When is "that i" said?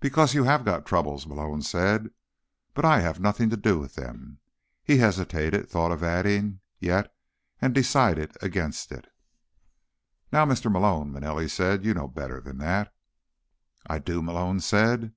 12.56-13.98